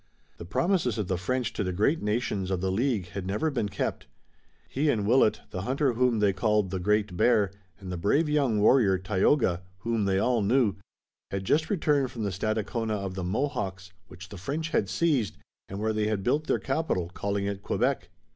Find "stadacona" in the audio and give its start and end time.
12.31-12.95